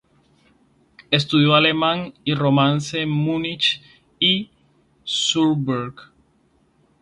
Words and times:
Estudió 1.11 1.53
alemán 1.53 2.15
y 2.23 2.33
romance 2.33 2.99
en 3.03 3.09
Múnich 3.11 3.83
y 4.19 4.49
Würzburg. 5.35 6.09